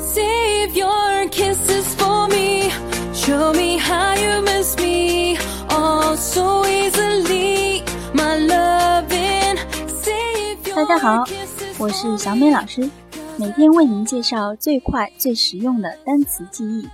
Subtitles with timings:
[0.00, 2.70] Save your kisses for me.
[3.12, 5.36] Show me how you miss me.
[5.68, 7.82] Oh, so easily.
[8.14, 9.58] My loving.
[10.02, 12.88] Save your 好 kisses，我是小美老师，
[13.36, 16.88] 每天为您介绍最快最实用的单词记忆。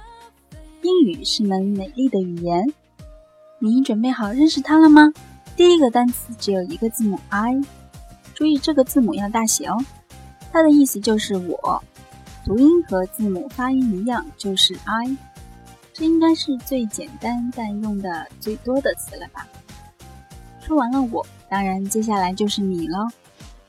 [0.83, 2.65] 英语是门美丽的语言，
[3.61, 5.13] 你准备好认识它了吗？
[5.57, 7.61] 第一个单词只有一个字母 i，
[8.35, 9.79] 注意这个字母要大写哦。
[10.53, 11.83] 它的意思就是我，
[12.47, 15.17] 读音和字母发音一样，就是 i。
[15.93, 19.45] 这应该是最简单但用的最多的词了吧？
[20.61, 23.09] 说完了我，当然接下来就是你喽。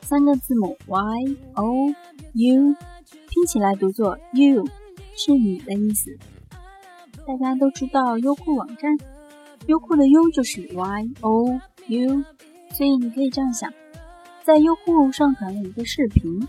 [0.02, 1.88] 三个字母 y o
[2.34, 2.76] u
[3.30, 4.64] 拼起来读作 you，
[5.16, 6.16] 是你的意思。
[7.26, 8.96] 大家都知道优酷网站，
[9.66, 12.24] 优酷的 u 就是 y o u，
[12.74, 13.74] 所以你可以这样想：
[14.44, 16.48] 在优酷上传了一个视频，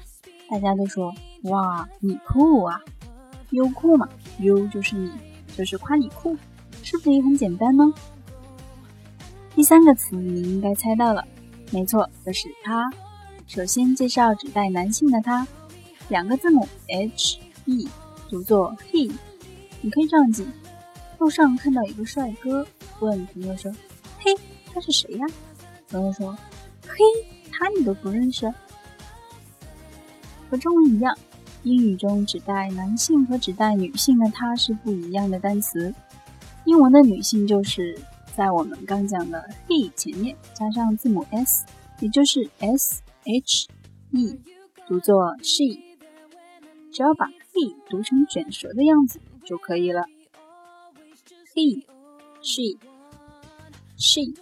[0.50, 2.80] 大家都说哇你酷啊，
[3.50, 4.08] 优酷嘛
[4.40, 5.10] 优就是你，
[5.56, 6.36] 就是夸你酷，
[6.82, 7.92] 是不是也很简单呢？
[9.54, 11.24] 第三个词你应该猜到了，
[11.70, 12.90] 没错，就是他。
[13.46, 15.46] 首先介绍指代男性的他，
[16.08, 17.88] 两个字母 h e
[18.28, 19.10] 读作 he。
[19.80, 20.46] 你可以这样记：
[21.18, 22.66] 路上看到一个帅哥，
[23.00, 23.72] 问朋友说
[24.18, 24.34] ：“嘿，
[24.74, 25.26] 他是谁呀？”
[25.88, 26.36] 朋友说
[26.86, 26.98] ：“嘿，
[27.52, 28.52] 他你都不认识？”
[30.50, 31.16] 和中文一样，
[31.62, 35.94] 英语中指代男性和指代女性的他是不一样的单词。
[36.64, 37.98] 英文的女性就是
[38.36, 41.64] 在我们刚讲的 he 前面加上字母 s，
[42.00, 43.02] 也就是 s。
[43.24, 43.68] h
[44.12, 44.38] e
[44.86, 45.78] 读作 she，
[46.90, 50.06] 只要把 he 读成卷舌的样子就可以了。
[51.54, 51.84] he
[52.40, 52.78] she
[53.98, 54.32] she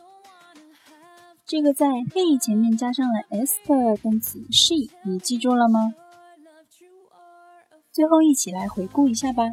[1.44, 5.94] 这个在 he 前面加上了 s 的单词 she，你记住了吗？
[7.96, 9.44] 最后一起来回顾一下吧。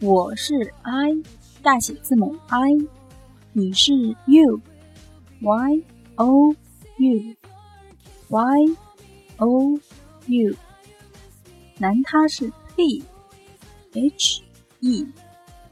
[0.00, 1.22] 我是 I，
[1.62, 2.70] 大写字母 I，
[3.52, 3.92] 你是
[4.24, 5.82] you，y
[6.14, 6.56] o
[6.96, 7.36] u。
[8.30, 8.76] y
[9.36, 9.78] o
[10.28, 10.56] u，
[11.76, 14.42] 男他是 he，h
[14.80, 15.06] e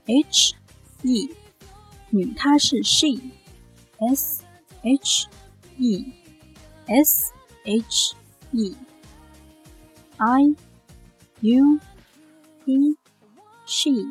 [0.05, 0.55] h
[1.03, 1.31] e，
[2.11, 4.43] 女她是 she，s
[4.83, 5.29] h
[5.79, 6.13] e
[6.89, 7.33] s
[7.65, 8.15] h
[8.51, 8.77] e，i
[11.41, 11.81] you,
[12.67, 12.97] he
[13.67, 14.11] she，i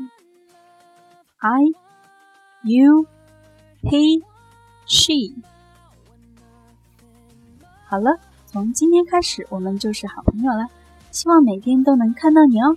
[2.63, 3.06] you,
[3.84, 4.22] he
[4.85, 5.34] she，
[7.88, 8.19] 好了。
[8.45, 10.66] 从今天开始，我们就是好朋友了。
[11.12, 12.75] 希望每天都能看到你哦。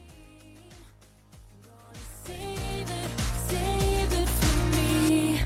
[2.26, 2.36] Save
[2.84, 2.88] it,
[3.48, 5.38] save it for me.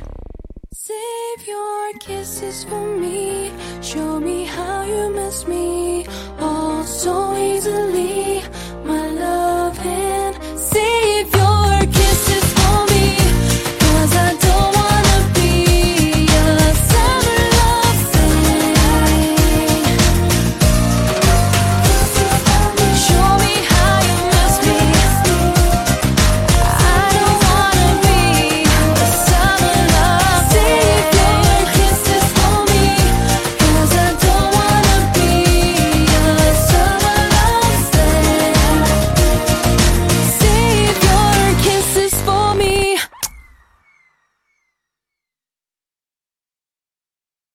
[0.73, 3.53] Save your kisses for me.
[3.81, 6.07] Show me how you miss me.